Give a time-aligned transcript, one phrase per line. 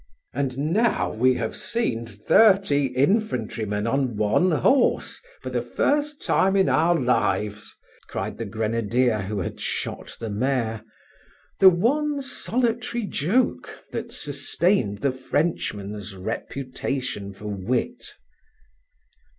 [0.33, 6.67] "And now we have seen thirty infantrymen on one horse for the first time in
[6.67, 7.75] our lives!"
[8.07, 10.81] cried the grenadier who had shot the mare,
[11.59, 18.13] the one solitary joke that sustained the Frenchmen's reputation for wit.